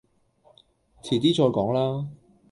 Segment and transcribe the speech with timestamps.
[1.03, 2.07] 遲啲再講啦